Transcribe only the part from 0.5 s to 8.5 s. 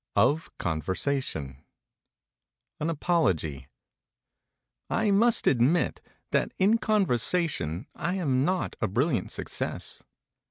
CONVERSATION AN APOLOGY I must admit that in conversation I am